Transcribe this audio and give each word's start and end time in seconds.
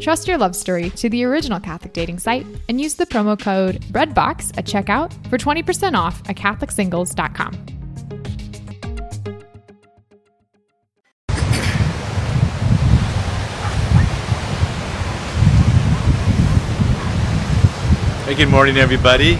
Trust 0.00 0.28
your 0.28 0.36
love 0.36 0.54
story 0.54 0.90
to 0.90 1.08
the 1.08 1.24
original 1.24 1.58
Catholic 1.58 1.92
dating 1.92 2.18
site 2.18 2.46
and 2.68 2.80
use 2.80 2.94
the 2.94 3.06
promo 3.06 3.38
code 3.38 3.80
BREADBOX 3.92 4.56
at 4.58 4.66
checkout 4.66 5.12
for 5.28 5.38
20% 5.38 5.94
off 5.94 6.22
at 6.28 6.36
CatholicSingles.com. 6.36 7.76
Hey, 18.26 18.34
good 18.34 18.48
morning, 18.48 18.76
everybody. 18.76 19.36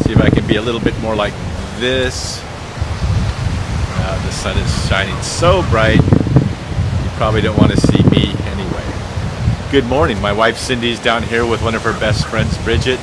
See 0.00 0.12
if 0.12 0.20
I 0.20 0.30
can 0.30 0.46
be 0.46 0.56
a 0.56 0.62
little 0.62 0.80
bit 0.80 0.98
more 1.00 1.14
like 1.14 1.34
this. 1.78 2.40
Uh, 2.42 4.26
the 4.26 4.32
sun 4.32 4.56
is 4.56 4.88
shining 4.88 5.20
so 5.22 5.62
bright, 5.70 6.00
you 6.02 7.10
probably 7.16 7.42
don't 7.42 7.58
want 7.58 7.70
to 7.70 7.78
see 7.78 8.02
me 8.04 8.32
anyway. 8.46 8.99
Good 9.70 9.86
morning. 9.86 10.20
My 10.20 10.32
wife 10.32 10.58
Cindy's 10.58 10.98
down 10.98 11.22
here 11.22 11.46
with 11.46 11.62
one 11.62 11.76
of 11.76 11.82
her 11.82 11.92
best 12.00 12.26
friends, 12.26 12.58
Bridget. 12.64 12.98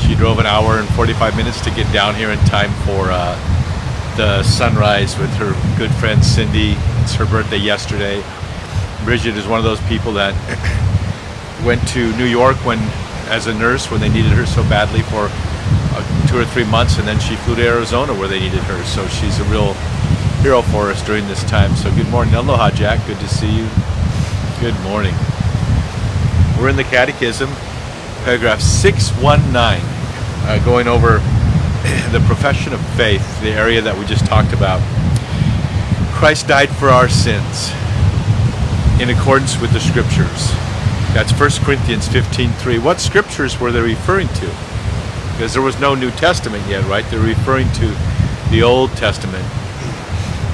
She 0.00 0.14
drove 0.14 0.38
an 0.38 0.46
hour 0.46 0.78
and 0.78 0.88
45 0.94 1.36
minutes 1.36 1.60
to 1.60 1.70
get 1.72 1.92
down 1.92 2.14
here 2.14 2.30
in 2.30 2.38
time 2.46 2.72
for 2.86 3.10
uh, 3.10 3.36
the 4.16 4.42
sunrise 4.44 5.18
with 5.18 5.28
her 5.34 5.52
good 5.76 5.90
friend 5.96 6.24
Cindy. 6.24 6.76
It's 7.02 7.12
her 7.16 7.26
birthday 7.26 7.58
yesterday. 7.58 8.24
Bridget 9.04 9.36
is 9.36 9.46
one 9.46 9.58
of 9.58 9.64
those 9.64 9.80
people 9.82 10.14
that 10.14 10.32
went 11.66 11.86
to 11.88 12.16
New 12.16 12.24
York 12.24 12.56
when 12.64 12.78
as 13.28 13.46
a 13.46 13.52
nurse 13.52 13.90
when 13.90 14.00
they 14.00 14.08
needed 14.08 14.32
her 14.32 14.46
so 14.46 14.62
badly 14.70 15.02
for 15.02 15.28
uh, 15.28 16.28
two 16.28 16.38
or 16.38 16.46
three 16.46 16.64
months, 16.64 16.96
and 16.96 17.06
then 17.06 17.20
she 17.20 17.36
flew 17.36 17.56
to 17.56 17.62
Arizona 17.62 18.14
where 18.14 18.26
they 18.26 18.40
needed 18.40 18.60
her. 18.60 18.82
So 18.84 19.06
she's 19.08 19.38
a 19.38 19.44
real 19.44 19.74
hero 20.40 20.62
for 20.62 20.90
us 20.90 21.04
during 21.04 21.26
this 21.26 21.44
time. 21.44 21.76
So 21.76 21.94
good 21.94 22.08
morning, 22.08 22.32
aloha, 22.32 22.70
Jack. 22.70 23.06
Good 23.06 23.18
to 23.18 23.28
see 23.28 23.54
you. 23.54 23.68
Good 24.60 24.80
morning. 24.80 25.14
We're 26.58 26.68
in 26.68 26.76
the 26.76 26.84
Catechism, 26.84 27.50
paragraph 28.22 28.60
619, 28.60 29.54
uh, 29.54 30.64
going 30.64 30.86
over 30.86 31.18
the 32.12 32.22
profession 32.26 32.72
of 32.72 32.80
faith, 32.96 33.40
the 33.42 33.50
area 33.50 33.82
that 33.82 33.98
we 33.98 34.06
just 34.06 34.24
talked 34.24 34.52
about. 34.52 34.80
Christ 36.14 36.46
died 36.46 36.70
for 36.70 36.90
our 36.90 37.08
sins 37.08 37.70
in 39.02 39.10
accordance 39.10 39.60
with 39.60 39.72
the 39.72 39.80
scriptures. 39.80 40.54
That's 41.12 41.32
1 41.32 41.64
Corinthians 41.66 42.08
15:3. 42.08 42.78
What 42.78 43.00
scriptures 43.00 43.58
were 43.58 43.72
they 43.72 43.80
referring 43.80 44.28
to? 44.28 44.46
Because 45.32 45.52
there 45.52 45.62
was 45.62 45.78
no 45.80 45.94
New 45.94 46.12
Testament 46.12 46.64
yet, 46.68 46.84
right? 46.86 47.04
They're 47.10 47.18
referring 47.18 47.70
to 47.72 47.94
the 48.50 48.62
Old 48.62 48.90
Testament. 48.96 49.44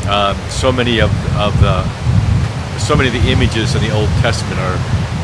Um, 0.09 0.37
so 0.49 0.73
many 0.73 1.01
of, 1.01 1.11
of 1.37 1.53
the 1.61 1.85
so 2.79 2.97
many 2.97 3.09
of 3.09 3.23
the 3.23 3.31
images 3.31 3.75
in 3.75 3.83
the 3.83 3.91
Old 3.91 4.09
Testament 4.25 4.59
are 4.59 4.79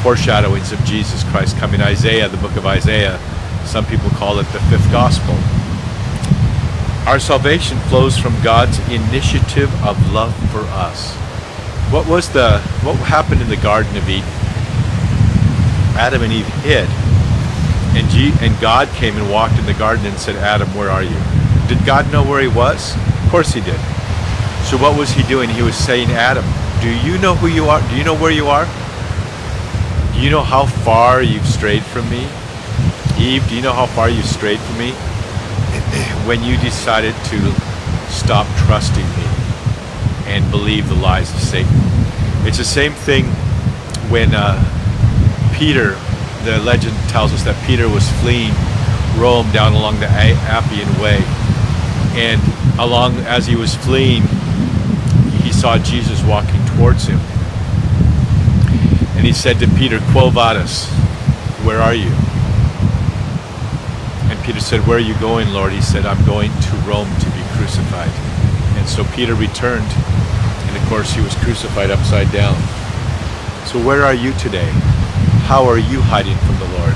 foreshadowings 0.07 0.71
of 0.71 0.79
Jesus 0.85 1.25
Christ 1.33 1.57
coming. 1.57 1.81
Isaiah, 1.81 2.29
the 2.29 2.37
book 2.37 2.55
of 2.55 2.65
Isaiah, 2.65 3.19
some 3.65 3.85
people 3.85 4.09
call 4.11 4.39
it 4.39 4.47
the 4.53 4.61
fifth 4.71 4.89
gospel. 4.93 5.35
Our 7.09 7.19
salvation 7.19 7.77
flows 7.91 8.17
from 8.17 8.33
God's 8.41 8.79
initiative 8.89 9.69
of 9.83 9.99
love 10.13 10.33
for 10.53 10.61
us. 10.71 11.13
What 11.91 12.07
was 12.07 12.29
the 12.29 12.61
what 12.85 12.95
happened 12.99 13.43
in 13.43 13.49
the 13.49 13.57
Garden 13.57 13.97
of 13.97 14.09
Eden? 14.09 14.29
Adam 15.99 16.23
and 16.23 16.33
Eve 16.33 16.47
hid. 16.63 16.89
And, 17.99 18.09
G- 18.09 18.33
and 18.47 18.57
God 18.61 18.87
came 18.91 19.17
and 19.17 19.29
walked 19.29 19.59
in 19.59 19.67
the 19.67 19.75
garden 19.75 20.07
and 20.07 20.17
said, 20.21 20.37
Adam, 20.37 20.69
where 20.77 20.89
are 20.89 21.03
you? 21.03 21.19
Did 21.67 21.85
God 21.85 22.13
know 22.13 22.23
where 22.23 22.41
he 22.41 22.47
was? 22.47 22.95
Of 22.95 23.31
course 23.31 23.53
he 23.53 23.61
did. 23.61 23.81
So 24.71 24.79
what 24.79 24.97
was 24.97 25.11
he 25.11 25.25
doing? 25.25 25.51
He 25.51 25.63
was 25.63 25.75
saying, 25.75 26.11
Adam, 26.13 26.45
do 26.81 26.95
you 27.05 27.19
know 27.19 27.35
who 27.35 27.49
you 27.49 27.65
are? 27.65 27.81
Do 27.89 27.97
you 27.97 28.05
know 28.05 28.15
where 28.15 28.31
you 28.31 28.47
are? 28.47 28.69
Do 30.17 30.23
you 30.23 30.31
know 30.31 30.43
how 30.43 30.65
far 30.65 31.21
you've 31.21 31.47
strayed 31.47 31.85
from 31.85 32.09
me? 32.09 32.27
Eve, 33.19 33.47
do 33.51 33.55
you 33.55 33.61
know 33.61 33.75
how 33.75 33.85
far 33.85 34.09
you've 34.09 34.25
strayed 34.25 34.59
from 34.59 34.79
me? 34.79 34.93
when 36.27 36.43
you 36.43 36.57
decided 36.57 37.15
to 37.27 37.53
stop 38.09 38.47
trusting 38.65 39.05
me 39.05 39.27
and 40.25 40.51
believe 40.51 40.89
the 40.89 40.95
lies 40.95 41.31
of 41.35 41.41
Satan. 41.41 41.71
It's 42.47 42.57
the 42.57 42.65
same 42.65 42.93
thing 42.93 43.27
when 44.09 44.35
uh, 44.35 44.57
Peter, 45.55 45.99
the 46.45 46.61
legend 46.65 46.97
tells 47.11 47.35
us 47.35 47.43
that 47.43 47.63
Peter 47.67 47.87
was 47.87 48.09
fleeing 48.23 48.55
Rome 49.21 49.51
down 49.53 49.75
along 49.75 50.01
the 50.01 50.09
Appian 50.09 50.89
Way. 50.99 51.21
And 52.19 52.41
along 52.81 53.17
as 53.27 53.47
he 53.47 53.55
was 53.55 53.75
fleeing, 53.75 54.23
he 55.43 55.53
saw 55.53 55.77
Jesus 55.77 56.23
walking 56.23 56.65
towards 56.65 57.05
him. 57.05 57.21
He 59.27 59.33
said 59.33 59.59
to 59.59 59.67
Peter, 59.71 59.99
Quo 60.13 60.31
vadis, 60.31 60.87
where 61.67 61.81
are 61.81 61.95
you? 61.95 62.13
And 64.31 64.39
Peter 64.45 64.61
said, 64.61 64.87
Where 64.87 64.99
are 64.99 65.01
you 65.01 65.19
going, 65.19 65.49
Lord? 65.49 65.73
He 65.73 65.83
said, 65.83 66.07
I'm 66.07 66.25
going 66.25 66.53
to 66.53 66.77
Rome 66.87 67.13
to 67.19 67.27
be 67.31 67.43
crucified. 67.59 68.13
And 68.79 68.89
so 68.89 69.03
Peter 69.17 69.35
returned, 69.35 69.91
and 69.91 70.77
of 70.77 70.89
course 70.89 71.13
he 71.13 71.21
was 71.23 71.35
crucified 71.43 71.91
upside 71.91 72.31
down. 72.31 72.55
So 73.67 73.85
where 73.85 74.05
are 74.05 74.15
you 74.15 74.33
today? 74.35 74.71
how 75.47 75.65
are 75.65 75.79
you 75.79 76.01
hiding 76.01 76.37
from 76.39 76.57
the 76.59 76.67
Lord? 76.79 76.93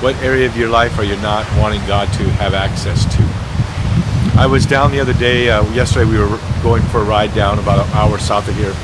What 0.00 0.14
area 0.22 0.46
of 0.46 0.56
your 0.58 0.68
life 0.68 0.98
are 0.98 1.04
you 1.04 1.16
not 1.16 1.46
wanting 1.58 1.80
God 1.86 2.06
to 2.14 2.24
have 2.32 2.52
access 2.52 3.04
to? 3.16 4.40
I 4.40 4.46
was 4.46 4.66
down 4.66 4.90
the 4.90 5.00
other 5.00 5.14
day, 5.14 5.48
uh, 5.48 5.64
yesterday 5.72 6.04
we 6.04 6.18
were 6.18 6.38
going 6.62 6.82
for 6.84 7.00
a 7.00 7.04
ride 7.04 7.34
down 7.34 7.58
about 7.58 7.86
an 7.86 7.92
hour 7.94 8.18
south 8.18 8.48
of 8.48 8.56
here 8.56 8.74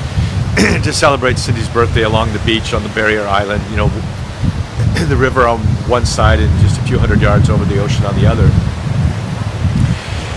to 0.83 0.91
celebrate 0.91 1.37
Cindy's 1.37 1.69
birthday 1.69 2.03
along 2.03 2.33
the 2.33 2.39
beach 2.39 2.73
on 2.73 2.83
the 2.83 2.89
barrier 2.89 3.23
island, 3.23 3.63
you 3.69 3.77
know, 3.77 3.87
the 5.07 5.15
river 5.15 5.47
on 5.47 5.59
one 5.87 6.05
side 6.05 6.39
and 6.39 6.51
just 6.59 6.77
a 6.81 6.83
few 6.83 6.99
hundred 6.99 7.21
yards 7.21 7.49
over 7.49 7.63
the 7.63 7.79
ocean 7.79 8.03
on 8.05 8.13
the 8.15 8.27
other. 8.27 8.43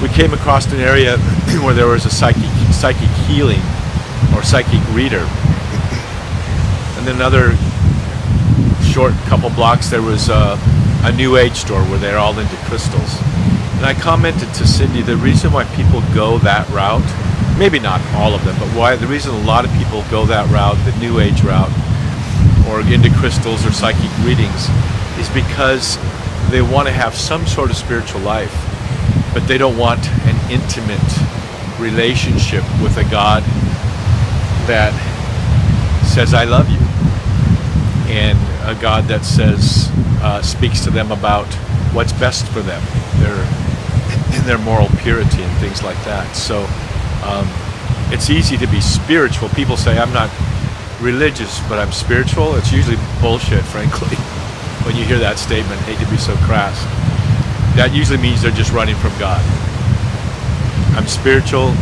We 0.00 0.08
came 0.14 0.32
across 0.32 0.70
an 0.72 0.78
area 0.78 1.16
where 1.64 1.74
there 1.74 1.88
was 1.88 2.06
a 2.06 2.10
psychic, 2.10 2.44
psychic 2.72 3.08
healing 3.26 3.62
or 4.36 4.44
psychic 4.44 4.80
reader. 4.94 5.26
And 6.98 7.06
then 7.06 7.16
another 7.16 7.56
short 8.92 9.14
couple 9.26 9.50
blocks, 9.50 9.90
there 9.90 10.02
was 10.02 10.28
a, 10.28 10.56
a 11.02 11.12
New 11.16 11.36
Age 11.36 11.56
store 11.56 11.82
where 11.86 11.98
they're 11.98 12.18
all 12.18 12.38
into 12.38 12.56
crystals. 12.66 13.18
And 13.76 13.86
I 13.86 13.94
commented 13.94 14.54
to 14.54 14.68
Cindy 14.68 15.02
the 15.02 15.16
reason 15.16 15.52
why 15.52 15.64
people 15.74 16.00
go 16.14 16.38
that 16.38 16.68
route, 16.68 17.02
maybe 17.62 17.78
not 17.78 18.00
all 18.16 18.34
of 18.34 18.44
them, 18.44 18.56
but 18.58 18.66
why 18.76 18.96
the 18.96 19.06
reason 19.06 19.32
a 19.32 19.42
lot 19.42 19.64
of 19.64 19.70
people 19.74 20.02
go 20.10 20.26
that 20.26 20.50
route, 20.50 20.74
the 20.84 20.98
New 20.98 21.20
Age 21.20 21.44
route, 21.44 21.70
or 22.66 22.80
into 22.92 23.08
crystals 23.20 23.64
or 23.64 23.70
psychic 23.70 24.10
readings, 24.26 24.66
is 25.22 25.28
because 25.30 25.96
they 26.50 26.60
want 26.60 26.88
to 26.88 26.92
have 26.92 27.14
some 27.14 27.46
sort 27.46 27.70
of 27.70 27.76
spiritual 27.76 28.20
life, 28.22 28.50
but 29.32 29.46
they 29.46 29.58
don't 29.58 29.78
want 29.78 30.04
an 30.26 30.34
intimate 30.50 30.98
relationship 31.78 32.64
with 32.82 32.96
a 32.96 33.08
God 33.08 33.44
that 34.66 34.90
says, 36.02 36.34
I 36.34 36.42
love 36.42 36.68
you. 36.68 36.82
And 38.10 38.36
a 38.66 38.74
God 38.82 39.04
that 39.04 39.24
says, 39.24 39.88
uh, 40.20 40.42
speaks 40.42 40.82
to 40.82 40.90
them 40.90 41.12
about 41.12 41.46
what's 41.94 42.12
best 42.12 42.44
for 42.48 42.60
them, 42.60 42.82
their 43.22 43.38
their 44.42 44.58
moral 44.58 44.88
purity 44.98 45.44
and 45.44 45.58
things 45.58 45.84
like 45.84 46.02
that. 46.02 46.34
So 46.34 46.66
um, 47.24 47.46
it's 48.12 48.30
easy 48.30 48.56
to 48.58 48.66
be 48.66 48.80
spiritual. 48.80 49.48
People 49.50 49.76
say 49.76 49.98
I'm 49.98 50.12
not 50.12 50.30
religious, 51.00 51.60
but 51.68 51.78
I'm 51.78 51.92
spiritual. 51.92 52.54
It's 52.56 52.72
usually 52.72 52.98
bullshit, 53.20 53.64
frankly. 53.74 54.16
when 54.84 54.96
you 54.96 55.04
hear 55.04 55.18
that 55.18 55.38
statement, 55.38 55.80
hate 55.82 55.98
to 56.04 56.10
be 56.10 56.16
so 56.16 56.34
crass. 56.46 56.78
That 57.76 57.94
usually 57.94 58.18
means 58.18 58.42
they're 58.42 58.52
just 58.52 58.72
running 58.72 58.96
from 58.96 59.16
God. 59.18 59.40
I'm 60.96 61.06
spiritual. 61.06 61.74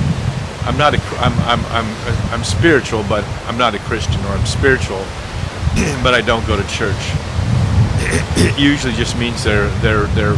I'm 0.62 0.76
not 0.78 0.94
a. 0.94 1.00
I'm 1.18 1.34
I'm 1.48 1.64
I'm 1.72 1.88
I'm 2.32 2.44
spiritual, 2.44 3.04
but 3.08 3.24
I'm 3.48 3.58
not 3.58 3.74
a 3.74 3.78
Christian, 3.80 4.20
or 4.26 4.28
I'm 4.28 4.46
spiritual 4.46 5.04
but 6.02 6.14
I 6.14 6.20
don't 6.20 6.46
go 6.46 6.56
to 6.56 6.66
church. 6.68 6.98
It 8.42 8.58
usually 8.58 8.92
just 8.94 9.16
means 9.16 9.44
they're 9.44 9.68
they're 9.80 10.06
they're 10.18 10.36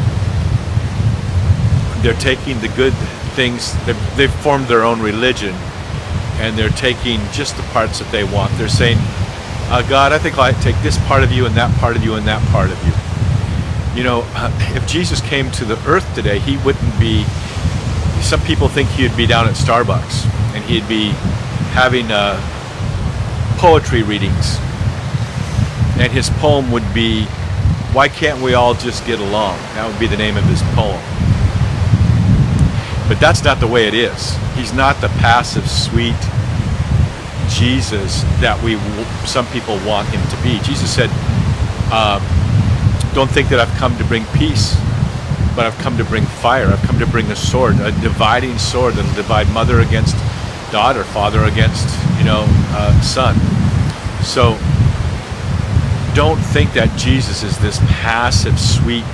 they're 2.03 2.21
taking 2.21 2.61
the 2.61 2.69
good 2.77 2.93
things. 3.33 3.73
They've, 3.85 4.17
they've 4.17 4.35
formed 4.43 4.67
their 4.67 4.85
own 4.85 5.01
religion, 5.01 5.55
and 6.39 6.57
they're 6.57 6.71
taking 6.71 7.21
just 7.33 7.57
the 7.57 7.63
parts 7.75 7.99
that 7.99 8.11
they 8.13 8.25
want. 8.25 8.53
They're 8.59 8.69
saying, 8.69 8.99
uh, 9.71 9.85
"God, 9.89 10.13
I 10.13 10.19
think 10.19 10.39
I'll 10.39 10.53
take 10.63 10.77
this 10.83 10.99
part 11.07 11.23
of 11.23 11.33
you 11.33 11.47
and 11.47 11.55
that 11.57 11.75
part 11.79 11.97
of 11.97 12.05
you 12.05 12.15
and 12.15 12.27
that 12.27 12.43
part 12.49 12.71
of 12.71 12.79
you." 12.87 12.93
You 13.99 14.05
know, 14.05 14.25
if 14.77 14.87
Jesus 14.87 15.21
came 15.21 15.51
to 15.53 15.65
the 15.65 15.79
earth 15.87 16.13
today, 16.15 16.39
he 16.39 16.57
wouldn't 16.59 16.99
be. 17.01 17.25
Some 18.23 18.41
people 18.43 18.69
think 18.69 18.89
he'd 18.91 19.17
be 19.17 19.27
down 19.27 19.49
at 19.49 19.55
Starbucks 19.55 20.27
and 20.55 20.65
he'd 20.65 20.87
be 20.89 21.09
having 21.73 22.11
uh, 22.13 22.39
poetry 23.59 24.03
readings. 24.03 24.59
And 25.99 26.11
his 26.11 26.31
poem 26.31 26.71
would 26.73 26.93
be, 26.95 27.25
Why 27.93 28.09
Can't 28.09 28.41
We 28.41 28.55
All 28.55 28.75
Just 28.75 29.07
Get 29.07 29.19
Along? 29.21 29.57
That 29.75 29.89
would 29.89 29.99
be 29.99 30.07
the 30.07 30.17
name 30.17 30.37
of 30.37 30.45
his 30.45 30.63
poem. 30.75 31.01
But 33.13 33.21
that's 33.21 33.45
not 33.45 33.61
the 33.61 33.67
way 33.67 33.87
it 33.87 33.93
is. 33.93 34.35
He's 34.55 34.73
not 34.73 34.99
the 35.03 35.09
passive, 35.21 35.69
sweet 35.69 36.17
Jesus 37.51 38.23
that 38.41 38.59
we 38.65 38.79
some 39.27 39.47
people 39.49 39.77
want 39.85 40.09
him 40.09 40.23
to 40.31 40.43
be. 40.43 40.59
Jesus 40.65 40.89
said, 40.89 41.11
uh, 41.93 42.21
"Don't 43.13 43.31
think 43.31 43.51
that 43.51 43.61
I've 43.61 43.77
come 43.77 43.99
to 43.99 44.05
bring 44.05 44.25
peace, 44.33 44.75
but 45.55 45.67
I've 45.67 45.77
come 45.85 45.99
to 45.99 46.05
bring 46.05 46.25
fire. 46.25 46.69
I've 46.69 46.81
come 46.85 46.99
to 47.01 47.07
bring 47.07 47.31
a 47.31 47.37
sword, 47.37 47.79
a 47.81 47.93
dividing 48.01 48.57
sword 48.57 48.95
that'll 48.95 49.13
divide 49.13 49.47
mother 49.51 49.81
against 49.81 50.17
daughter, 50.73 51.05
father 51.05 51.45
against 51.45 51.87
you 52.17 52.25
know 52.25 52.47
uh, 52.73 52.99
son." 53.03 53.37
So 54.25 54.57
don't 56.15 56.41
think 56.41 56.73
that 56.73 56.89
Jesus 56.97 57.43
is 57.43 57.59
this 57.59 57.79
passive, 58.01 58.59
sweet 58.59 59.05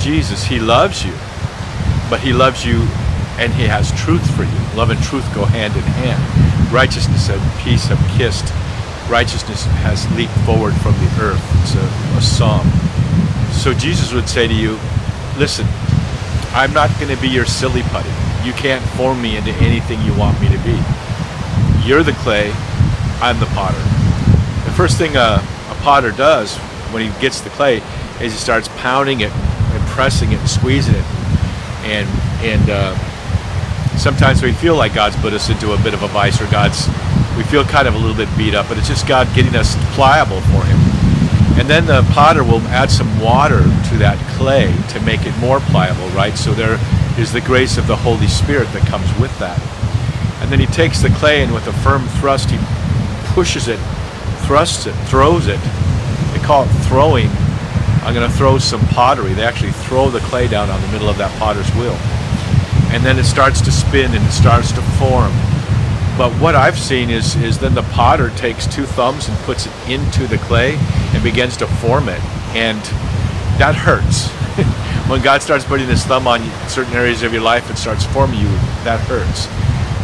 Jesus. 0.00 0.42
He 0.42 0.58
loves 0.58 1.04
you, 1.04 1.14
but 2.10 2.18
he 2.18 2.32
loves 2.32 2.66
you 2.66 2.84
and 3.38 3.52
he 3.52 3.64
has 3.64 3.92
truth 3.92 4.24
for 4.36 4.42
you. 4.44 4.76
Love 4.76 4.90
and 4.90 5.02
truth 5.02 5.24
go 5.34 5.44
hand 5.44 5.74
in 5.76 5.82
hand. 6.04 6.72
Righteousness 6.72 7.28
and 7.28 7.40
peace 7.60 7.86
have 7.86 8.00
kissed. 8.16 8.52
Righteousness 9.10 9.64
has 9.84 10.08
leaped 10.16 10.36
forward 10.44 10.74
from 10.80 10.92
the 11.00 11.10
earth. 11.20 11.42
It's 11.62 11.74
a, 11.74 11.86
a 12.16 12.22
psalm. 12.22 12.66
So 13.52 13.74
Jesus 13.74 14.12
would 14.12 14.28
say 14.28 14.46
to 14.48 14.54
you, 14.54 14.78
listen, 15.38 15.66
I'm 16.52 16.72
not 16.72 16.90
going 17.00 17.14
to 17.14 17.20
be 17.20 17.28
your 17.28 17.44
silly 17.44 17.82
putty. 17.92 18.12
You 18.44 18.52
can't 18.52 18.84
form 18.96 19.20
me 19.20 19.36
into 19.36 19.52
anything 19.62 20.00
you 20.02 20.14
want 20.14 20.40
me 20.40 20.48
to 20.48 20.58
be. 20.64 20.78
You're 21.84 22.02
the 22.02 22.16
clay, 22.22 22.52
I'm 23.20 23.38
the 23.40 23.46
potter. 23.54 23.78
The 24.64 24.72
first 24.76 24.98
thing 24.98 25.16
a, 25.16 25.42
a 25.70 25.76
potter 25.82 26.10
does 26.12 26.56
when 26.92 27.02
he 27.02 27.20
gets 27.20 27.40
the 27.40 27.50
clay 27.50 27.82
is 28.20 28.32
he 28.32 28.38
starts 28.38 28.68
pounding 28.76 29.20
it 29.20 29.32
and 29.32 29.88
pressing 29.88 30.32
it 30.32 30.38
and 30.38 30.48
squeezing 30.48 30.94
it 30.94 31.04
and 31.84 32.08
and 32.42 32.70
uh, 32.70 33.11
sometimes 33.98 34.42
we 34.42 34.52
feel 34.52 34.76
like 34.76 34.94
God's 34.94 35.16
put 35.16 35.32
us 35.32 35.48
into 35.50 35.72
a 35.72 35.82
bit 35.82 35.94
of 35.94 36.02
a 36.02 36.08
vice 36.08 36.40
or 36.40 36.50
God's, 36.50 36.86
we 37.36 37.44
feel 37.44 37.64
kind 37.64 37.86
of 37.86 37.94
a 37.94 37.98
little 37.98 38.16
bit 38.16 38.28
beat 38.36 38.54
up, 38.54 38.68
but 38.68 38.78
it's 38.78 38.88
just 38.88 39.06
God 39.06 39.28
getting 39.34 39.54
us 39.54 39.76
pliable 39.94 40.40
for 40.52 40.64
Him. 40.64 40.78
And 41.58 41.68
then 41.68 41.86
the 41.86 42.02
potter 42.12 42.42
will 42.42 42.60
add 42.68 42.90
some 42.90 43.20
water 43.20 43.62
to 43.62 43.96
that 43.98 44.18
clay 44.36 44.74
to 44.90 45.00
make 45.00 45.26
it 45.26 45.36
more 45.38 45.60
pliable, 45.60 46.08
right? 46.08 46.36
So 46.36 46.52
there 46.52 46.78
is 47.18 47.32
the 47.32 47.40
grace 47.42 47.76
of 47.76 47.86
the 47.86 47.96
Holy 47.96 48.26
Spirit 48.26 48.72
that 48.72 48.86
comes 48.88 49.06
with 49.20 49.36
that. 49.38 49.60
And 50.42 50.50
then 50.50 50.58
he 50.58 50.66
takes 50.66 51.00
the 51.00 51.10
clay 51.10 51.42
and 51.42 51.52
with 51.52 51.66
a 51.66 51.72
firm 51.72 52.06
thrust, 52.20 52.50
he 52.50 52.58
pushes 53.34 53.68
it, 53.68 53.78
thrusts 54.46 54.86
it, 54.86 54.94
throws 55.06 55.46
it. 55.46 55.60
They 56.32 56.40
call 56.42 56.64
it 56.64 56.72
throwing. 56.88 57.28
I'm 58.02 58.14
going 58.14 58.28
to 58.28 58.36
throw 58.36 58.58
some 58.58 58.80
pottery. 58.88 59.34
They 59.34 59.44
actually 59.44 59.72
throw 59.72 60.08
the 60.08 60.20
clay 60.20 60.48
down 60.48 60.70
on 60.70 60.80
the 60.80 60.88
middle 60.88 61.08
of 61.08 61.18
that 61.18 61.30
potter's 61.38 61.68
wheel 61.74 61.96
and 62.92 63.02
then 63.02 63.18
it 63.18 63.24
starts 63.24 63.62
to 63.62 63.72
spin 63.72 64.14
and 64.14 64.24
it 64.24 64.30
starts 64.32 64.70
to 64.72 64.82
form. 65.00 65.32
But 66.18 66.30
what 66.40 66.54
I've 66.54 66.78
seen 66.78 67.08
is 67.08 67.36
is 67.36 67.58
then 67.58 67.74
the 67.74 67.82
potter 67.94 68.28
takes 68.36 68.66
two 68.66 68.84
thumbs 68.84 69.28
and 69.28 69.38
puts 69.38 69.66
it 69.66 69.72
into 69.88 70.26
the 70.26 70.36
clay 70.38 70.76
and 71.14 71.24
begins 71.24 71.56
to 71.58 71.66
form 71.66 72.10
it, 72.10 72.22
and 72.54 72.78
that 73.58 73.74
hurts. 73.74 74.28
when 75.08 75.22
God 75.22 75.40
starts 75.40 75.64
putting 75.64 75.88
His 75.88 76.04
thumb 76.04 76.26
on 76.26 76.42
certain 76.68 76.92
areas 76.92 77.22
of 77.22 77.32
your 77.32 77.40
life 77.40 77.68
and 77.70 77.78
starts 77.78 78.04
forming 78.04 78.40
you, 78.40 78.48
that 78.84 79.00
hurts. 79.08 79.46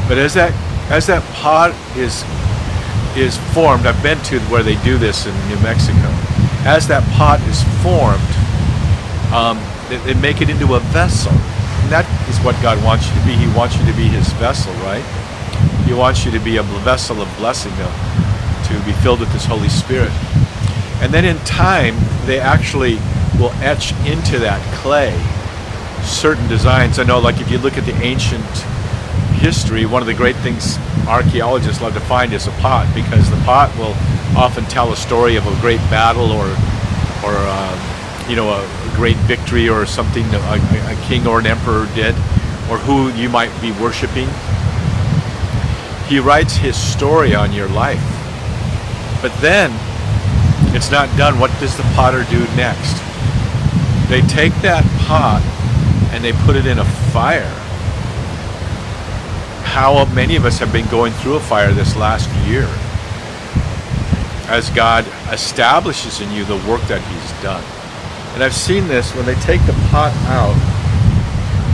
But 0.09 0.17
as 0.17 0.33
that 0.35 0.55
as 0.91 1.07
that 1.09 1.23
pot 1.35 1.73
is 1.95 2.25
is 3.15 3.37
formed, 3.53 3.85
I've 3.85 4.03
been 4.03 4.21
to 4.25 4.41
where 4.49 4.63
they 4.63 4.81
do 4.83 4.97
this 4.97 5.27
in 5.27 5.35
New 5.49 5.61
Mexico. 5.61 6.09
As 6.65 6.89
that 6.89 7.05
pot 7.13 7.41
is 7.43 7.63
formed, 7.85 8.33
um, 9.35 9.61
they, 9.91 9.99
they 10.13 10.19
make 10.19 10.41
it 10.41 10.49
into 10.49 10.75
a 10.75 10.81
vessel 10.81 11.33
and 11.89 11.95
that 11.95 12.29
is 12.29 12.37
what 12.45 12.53
God 12.61 12.77
wants 12.85 13.09
you 13.09 13.15
to 13.17 13.25
be. 13.25 13.33
He 13.33 13.49
wants 13.57 13.75
you 13.79 13.87
to 13.87 13.97
be 13.97 14.09
His 14.09 14.31
vessel, 14.35 14.75
right? 14.85 15.01
He 15.87 15.95
wants 15.95 16.23
you 16.27 16.31
to 16.33 16.39
be 16.39 16.59
a 16.59 16.63
vessel 16.85 17.23
of 17.23 17.35
blessing, 17.39 17.73
to, 17.73 17.89
to 18.69 18.85
be 18.85 18.93
filled 19.01 19.21
with 19.21 19.33
His 19.33 19.47
Holy 19.47 19.71
Spirit. 19.71 20.13
And 21.01 21.15
then 21.15 21.25
in 21.25 21.39
time, 21.47 21.97
they 22.27 22.41
actually 22.41 22.97
will 23.41 23.53
etch 23.65 23.93
into 24.05 24.39
that 24.39 24.61
clay 24.75 25.17
certain 26.05 26.47
designs. 26.47 26.99
I 26.99 27.05
know, 27.05 27.21
like 27.21 27.41
if 27.41 27.51
you 27.51 27.57
look 27.57 27.79
at 27.79 27.87
the 27.87 27.97
ancient 28.03 28.45
history, 29.41 29.87
one 29.87 30.03
of 30.03 30.07
the 30.07 30.13
great 30.13 30.37
things 30.37 30.77
archaeologists 31.09 31.81
love 31.81 31.95
to 31.95 32.01
find 32.01 32.35
is 32.35 32.49
a 32.49 32.53
pot 32.61 32.85
because 32.95 33.31
the 33.31 33.41
pot 33.47 33.75
will 33.79 33.97
often 34.37 34.65
tell 34.65 34.93
a 34.93 34.97
story 34.97 35.37
of 35.37 35.47
a 35.47 35.61
great 35.63 35.81
battle 35.89 36.33
or, 36.33 36.49
or 37.25 37.33
uh, 37.33 38.27
you 38.29 38.37
know, 38.37 38.51
a, 38.51 38.88
great 38.99 39.17
victory 39.29 39.69
or 39.69 39.87
something 39.87 40.25
a, 40.35 40.39
a 40.91 40.99
king 41.05 41.25
or 41.25 41.39
an 41.39 41.47
emperor 41.47 41.89
did, 41.95 42.17
or 42.69 42.79
who 42.79 43.11
you 43.13 43.29
might 43.29 43.49
be 43.61 43.71
worshiping. 43.81 44.29
He 46.09 46.19
writes 46.19 46.57
his 46.57 46.77
story 46.77 47.33
on 47.33 47.53
your 47.53 47.69
life. 47.69 48.03
But 49.23 49.33
then 49.41 49.71
it's 50.75 50.91
not 50.91 51.09
done. 51.17 51.39
What 51.39 51.53
does 51.61 51.77
the 51.77 51.85
potter 51.95 52.25
do 52.29 52.41
next? 52.57 52.95
They 54.11 54.21
take 54.23 54.53
that 54.63 54.85
pot 55.07 55.43
and 56.13 56.25
they 56.25 56.33
put 56.33 56.57
it 56.57 56.67
in 56.67 56.81
a 56.81 56.85
fire. 57.13 57.55
How 59.63 60.07
many 60.07 60.35
of 60.35 60.45
us 60.45 60.59
have 60.59 60.73
been 60.73 60.89
going 60.89 61.13
through 61.13 61.35
a 61.35 61.41
fire 61.41 61.73
this 61.73 61.95
last 61.95 62.29
year 62.49 62.67
as 64.51 64.71
God 64.71 65.07
establishes 65.33 66.21
in 66.21 66.33
you 66.33 66.45
the 66.45 66.57
work 66.69 66.81
that 66.89 67.01
He's 67.01 67.43
done? 67.45 67.63
And 68.35 68.43
I've 68.43 68.55
seen 68.55 68.87
this 68.87 69.15
when 69.15 69.27
they 69.27 69.35
take 69.37 69.65
the 69.67 69.73
pot 69.91 70.13
out. 70.27 70.55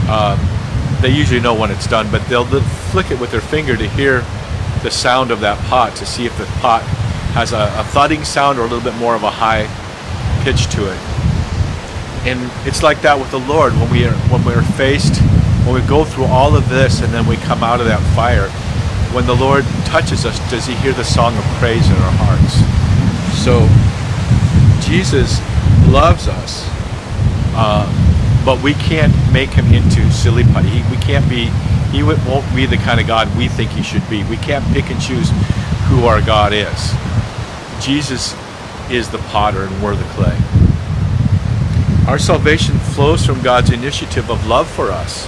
Um, 0.09 1.01
they 1.01 1.09
usually 1.09 1.39
know 1.39 1.53
when 1.53 1.71
it's 1.71 1.87
done, 1.87 2.09
but 2.11 2.25
they'll, 2.27 2.45
flick 2.91 3.11
it 3.11 3.19
with 3.19 3.29
their 3.29 3.41
finger 3.41 3.75
to 3.75 3.89
hear 3.89 4.21
the 4.81 4.89
sound 4.89 5.29
of 5.29 5.41
that 5.41 5.59
pot 5.65 5.95
to 5.97 6.05
see 6.05 6.25
if 6.25 6.37
the 6.37 6.45
pot 6.61 6.81
has 7.33 7.51
a, 7.51 7.73
a 7.75 7.83
thudding 7.91 8.23
sound 8.23 8.57
or 8.57 8.61
a 8.61 8.67
little 8.69 8.79
bit 8.79 8.95
more 8.95 9.15
of 9.15 9.23
a 9.23 9.29
high 9.29 9.67
pitch 10.43 10.71
to 10.71 10.85
it. 10.89 10.97
And 12.25 12.39
it's 12.65 12.81
like 12.81 13.01
that 13.01 13.19
with 13.19 13.29
the 13.31 13.39
Lord 13.39 13.73
when 13.73 13.91
we 13.91 14.05
are 14.05 14.13
when 14.31 14.45
we're 14.45 14.63
faced, 14.79 15.19
when 15.65 15.75
we 15.75 15.85
go 15.87 16.05
through 16.05 16.25
all 16.25 16.55
of 16.55 16.69
this 16.69 17.01
and 17.01 17.11
then 17.13 17.27
we 17.27 17.35
come 17.37 17.63
out 17.63 17.81
of 17.81 17.87
that 17.87 17.99
fire. 18.15 18.47
When 19.13 19.25
the 19.25 19.35
Lord 19.35 19.65
touches 19.85 20.25
us, 20.25 20.39
does 20.49 20.65
He 20.65 20.73
hear 20.75 20.93
the 20.93 21.03
song 21.03 21.35
of 21.35 21.43
praise 21.59 21.85
in 21.85 21.97
our 21.97 22.15
hearts? 22.23 22.55
So 23.43 23.67
Jesus 24.87 25.41
loves 25.91 26.27
us, 26.27 26.65
uh, 27.55 27.85
but 28.45 28.61
we 28.61 28.73
can't 28.73 29.13
make 29.31 29.49
him 29.49 29.65
into 29.73 30.09
silly 30.11 30.43
putty. 30.43 30.69
He, 30.69 30.91
we 30.95 31.01
can't 31.01 31.27
be. 31.29 31.51
He 31.91 32.03
won't 32.03 32.55
be 32.55 32.65
the 32.65 32.77
kind 32.77 32.99
of 32.99 33.07
God 33.07 33.33
we 33.37 33.47
think 33.47 33.71
he 33.71 33.81
should 33.81 34.07
be. 34.09 34.23
We 34.25 34.37
can't 34.37 34.65
pick 34.73 34.89
and 34.89 34.99
choose 35.01 35.29
who 35.87 36.05
our 36.05 36.21
God 36.21 36.51
is. 36.51 36.93
Jesus 37.79 38.35
is 38.89 39.09
the 39.09 39.17
potter 39.29 39.63
and 39.63 39.83
we're 39.83 39.95
the 39.95 40.03
clay. 40.13 40.37
Our 42.07 42.19
salvation 42.19 42.77
flows 42.77 43.25
from 43.25 43.41
God's 43.41 43.71
initiative 43.71 44.29
of 44.29 44.45
love 44.45 44.69
for 44.69 44.91
us 44.91 45.27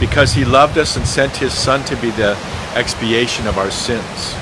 because 0.00 0.32
he 0.32 0.44
loved 0.44 0.78
us 0.78 0.96
and 0.96 1.06
sent 1.06 1.36
his 1.36 1.52
son 1.52 1.84
to 1.84 1.96
be 1.96 2.10
the 2.10 2.36
expiation 2.74 3.46
of 3.46 3.58
our 3.58 3.70
sins. 3.70 4.34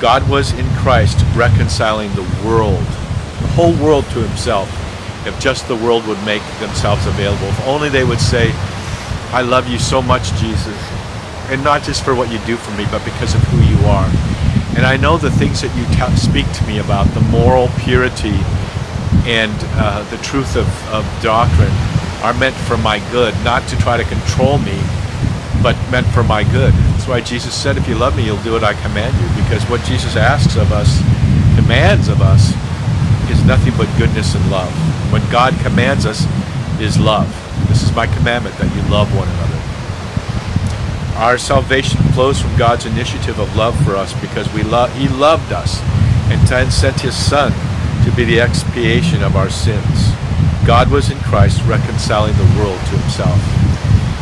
God 0.00 0.28
was 0.28 0.52
in 0.52 0.66
Christ 0.76 1.24
reconciling 1.34 2.14
the 2.14 2.22
world, 2.46 2.78
the 2.78 3.48
whole 3.56 3.74
world 3.74 4.04
to 4.10 4.20
himself 4.22 4.70
if 5.28 5.38
just 5.38 5.68
the 5.68 5.76
world 5.76 6.06
would 6.06 6.22
make 6.24 6.42
themselves 6.58 7.06
available. 7.06 7.46
If 7.48 7.66
only 7.66 7.88
they 7.88 8.04
would 8.04 8.20
say, 8.20 8.50
I 9.30 9.42
love 9.42 9.68
you 9.68 9.78
so 9.78 10.00
much, 10.00 10.32
Jesus. 10.40 10.76
And 11.50 11.62
not 11.62 11.82
just 11.82 12.04
for 12.04 12.14
what 12.14 12.32
you 12.32 12.38
do 12.46 12.56
for 12.56 12.72
me, 12.76 12.86
but 12.90 13.04
because 13.04 13.34
of 13.34 13.42
who 13.52 13.60
you 13.62 13.78
are. 13.86 14.08
And 14.76 14.86
I 14.86 14.96
know 14.96 15.18
the 15.18 15.30
things 15.30 15.60
that 15.62 15.74
you 15.76 15.84
speak 16.16 16.50
to 16.52 16.66
me 16.66 16.78
about, 16.78 17.06
the 17.14 17.20
moral 17.20 17.68
purity 17.80 18.36
and 19.26 19.52
uh, 19.76 20.08
the 20.10 20.18
truth 20.18 20.56
of, 20.56 20.66
of 20.88 21.04
doctrine, 21.22 21.72
are 22.22 22.34
meant 22.34 22.54
for 22.54 22.76
my 22.76 22.98
good, 23.10 23.34
not 23.44 23.66
to 23.68 23.76
try 23.78 23.96
to 23.96 24.04
control 24.04 24.58
me, 24.58 24.78
but 25.62 25.76
meant 25.90 26.06
for 26.08 26.22
my 26.22 26.44
good. 26.44 26.72
That's 26.72 27.08
why 27.08 27.20
Jesus 27.20 27.54
said, 27.54 27.76
If 27.76 27.88
you 27.88 27.94
love 27.96 28.16
me, 28.16 28.24
you'll 28.24 28.42
do 28.42 28.52
what 28.52 28.64
I 28.64 28.74
command 28.74 29.14
you. 29.20 29.42
Because 29.42 29.64
what 29.70 29.82
Jesus 29.84 30.16
asks 30.16 30.56
of 30.56 30.72
us, 30.72 30.98
demands 31.56 32.08
of 32.08 32.22
us, 32.22 32.54
is 33.30 33.44
nothing 33.44 33.74
but 33.76 33.88
goodness 33.98 34.34
and 34.34 34.50
love. 34.50 34.72
When 35.10 35.22
God 35.30 35.54
commands 35.60 36.06
us 36.06 36.26
is 36.80 36.98
love. 36.98 37.28
This 37.68 37.82
is 37.82 37.94
my 37.94 38.06
commandment 38.06 38.56
that 38.58 38.74
you 38.74 38.82
love 38.90 39.14
one 39.16 39.28
another. 39.28 39.58
Our 41.18 41.38
salvation 41.38 42.00
flows 42.12 42.40
from 42.40 42.56
God's 42.56 42.86
initiative 42.86 43.40
of 43.40 43.54
love 43.56 43.76
for 43.84 43.96
us 43.96 44.18
because 44.20 44.52
we 44.52 44.62
love 44.62 44.94
he 44.96 45.08
loved 45.08 45.52
us 45.52 45.80
and 46.30 46.72
sent 46.72 47.00
his 47.00 47.16
son 47.16 47.52
to 48.04 48.12
be 48.14 48.24
the 48.24 48.40
expiation 48.40 49.22
of 49.22 49.34
our 49.34 49.50
sins. 49.50 50.12
God 50.66 50.90
was 50.90 51.10
in 51.10 51.18
Christ 51.20 51.60
reconciling 51.64 52.34
the 52.34 52.60
world 52.60 52.78
to 52.78 52.98
himself. 52.98 53.40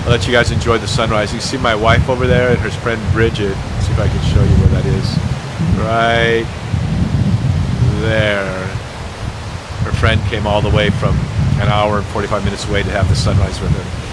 I'll 0.05 0.13
let 0.13 0.27
you 0.27 0.33
guys 0.33 0.53
enjoy 0.53 0.79
the 0.79 0.87
sunrise. 0.87 1.35
You 1.35 1.41
see 1.41 1.59
my 1.59 1.75
wife 1.75 2.09
over 2.09 2.27
there 2.27 2.51
and 2.51 2.59
her 2.61 2.71
friend 2.71 3.01
Bridget. 3.13 3.57
Let's 3.57 3.87
see 3.87 3.93
if 3.93 3.99
I 3.99 4.09
can 4.09 4.23
show 4.33 4.43
you 4.43 4.57
where 4.61 4.69
that 4.69 4.87
is. 4.87 5.19
Right 5.79 6.47
there. 8.03 8.76
Friend 9.99 10.21
came 10.29 10.47
all 10.47 10.61
the 10.61 10.71
way 10.71 10.91
from 10.91 11.17
an 11.59 11.69
hour 11.69 11.99
and 11.99 12.07
45 12.09 12.45
minutes 12.45 12.69
away 12.69 12.83
to 12.83 12.91
have 12.91 13.09
the 13.09 13.17
sunrise 13.17 13.61
with 13.61 13.71
her. 13.71 14.06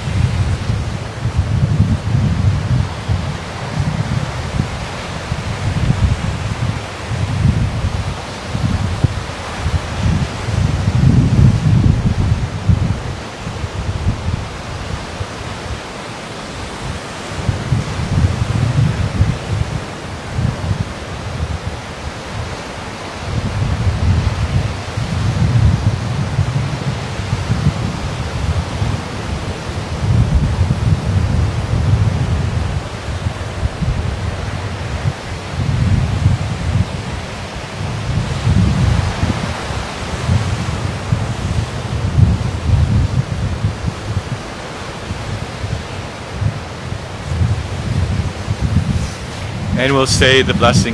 And 49.83 49.91
we'll 49.93 50.07
say 50.07 50.41
the 50.41 50.53
blessing, 50.53 50.93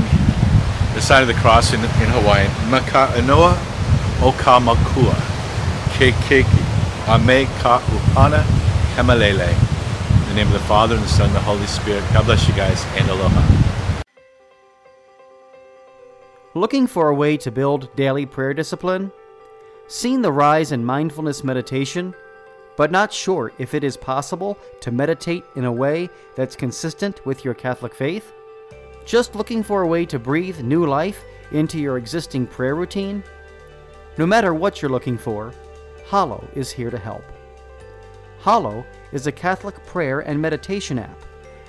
the 0.95 0.99
sign 0.99 1.21
of 1.21 1.27
the 1.27 1.35
cross 1.35 1.73
in, 1.73 1.79
in 1.79 2.09
Hawaiian. 2.09 2.49
Maka'anoa 2.71 3.53
okamakua. 4.17 5.13
Kekeki. 5.93 6.63
Ame 7.07 7.45
ka 7.59 7.77
uhana 7.81 8.41
hemalele. 8.95 9.53
In 10.21 10.29
the 10.29 10.33
name 10.33 10.47
of 10.47 10.53
the 10.53 10.67
Father, 10.67 10.95
and 10.95 11.03
the 11.03 11.07
Son, 11.07 11.27
and 11.27 11.35
the 11.35 11.39
Holy 11.39 11.67
Spirit. 11.67 12.03
God 12.13 12.25
bless 12.25 12.47
you 12.47 12.55
guys, 12.55 12.83
and 12.95 13.07
aloha. 13.11 14.01
Looking 16.55 16.87
for 16.87 17.09
a 17.09 17.13
way 17.13 17.37
to 17.37 17.51
build 17.51 17.95
daily 17.95 18.25
prayer 18.25 18.55
discipline? 18.55 19.11
Seen 19.87 20.23
the 20.23 20.31
rise 20.31 20.71
in 20.71 20.83
mindfulness 20.83 21.43
meditation, 21.43 22.15
but 22.75 22.89
not 22.89 23.13
sure 23.13 23.51
if 23.59 23.75
it 23.75 23.83
is 23.83 23.95
possible 23.95 24.57
to 24.81 24.89
meditate 24.89 25.43
in 25.55 25.65
a 25.65 25.71
way 25.71 26.09
that's 26.35 26.55
consistent 26.55 27.23
with 27.23 27.45
your 27.45 27.53
Catholic 27.53 27.93
faith? 27.93 28.33
Just 29.09 29.33
looking 29.33 29.63
for 29.63 29.81
a 29.81 29.87
way 29.87 30.05
to 30.05 30.19
breathe 30.19 30.59
new 30.61 30.85
life 30.85 31.23
into 31.51 31.79
your 31.79 31.97
existing 31.97 32.45
prayer 32.45 32.75
routine? 32.75 33.23
No 34.19 34.27
matter 34.27 34.53
what 34.53 34.83
you're 34.83 34.91
looking 34.91 35.17
for, 35.17 35.51
Hallow 36.07 36.47
is 36.53 36.69
here 36.69 36.91
to 36.91 36.97
help. 36.99 37.23
Hallow 38.41 38.85
is 39.11 39.25
a 39.25 39.31
Catholic 39.31 39.83
prayer 39.87 40.19
and 40.19 40.39
meditation 40.39 40.99
app 40.99 41.19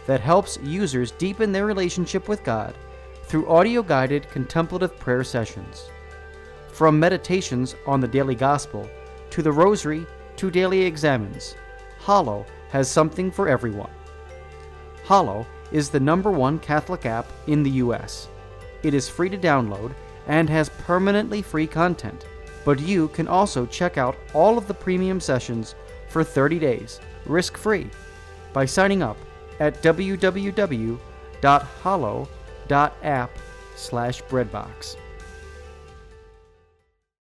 that 0.07 0.21
helps 0.21 0.59
users 0.63 1.13
deepen 1.13 1.51
their 1.51 1.65
relationship 1.65 2.29
with 2.29 2.45
God 2.45 2.75
through 3.23 3.49
audio 3.49 3.83
guided 3.83 4.29
contemplative 4.29 4.99
prayer 4.99 5.25
sessions. 5.25 5.89
From 6.69 7.01
meditations 7.01 7.75
on 7.87 8.01
the 8.01 8.09
daily 8.09 8.35
gospel 8.35 8.87
to 9.31 9.41
the 9.41 9.51
rosary 9.51 10.05
to 10.37 10.51
daily 10.51 10.83
examens, 10.83 11.55
Hollow 12.01 12.45
has 12.69 12.91
something 12.91 13.31
for 13.31 13.49
everyone. 13.49 13.93
Hallow 15.07 15.47
is 15.73 15.91
the 15.91 16.01
number 16.01 16.31
one 16.31 16.59
Catholic 16.59 17.07
app 17.07 17.27
in 17.47 17.63
the 17.63 17.71
US. 17.71 18.29
It 18.83 18.95
is 18.95 19.09
free 19.09 19.29
to 19.29 19.39
download 19.39 19.93
and 20.27 20.49
has 20.49 20.69
permanently 20.69 21.43
free 21.43 21.67
content, 21.67 22.25
but 22.65 22.81
you 22.81 23.09
can 23.09 23.29
also 23.29 23.67
check 23.67 23.99
out 23.99 24.17
all 24.35 24.57
of 24.59 24.67
the 24.69 24.75
premium 24.75 25.21
sessions 25.21 25.75
for 26.09 26.25
30 26.25 26.59
days, 26.59 27.01
risk 27.27 27.57
free, 27.57 27.89
by 28.53 28.65
signing 28.65 29.03
up 29.03 29.17
at 29.61 29.83
www.hallow.app 29.83 30.99
slash 33.77 34.23
breadbox. 34.25 34.97